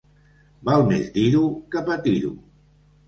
[0.69, 1.43] Val més dir-ho
[1.75, 2.33] que patir-ho.